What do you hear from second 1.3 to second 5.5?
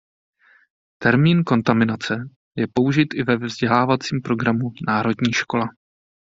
kontaminace je použit i ve vzdělávacím programu Národní